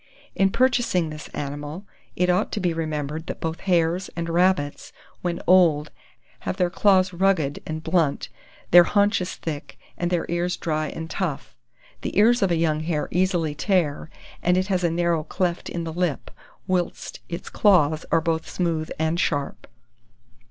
[0.33, 5.39] In purchasing this animal, it ought to be remembered that both hares and rabbits, when
[5.45, 5.91] old,
[6.39, 8.29] have their claws rugged and blunt,
[8.71, 11.55] their haunches thick, and their ears dry and tough.
[12.01, 14.09] The ears of a young hare easily tear,
[14.41, 16.31] and it has a narrow cleft in the lip;
[16.65, 19.67] whilst its claws are both smooth and sharp.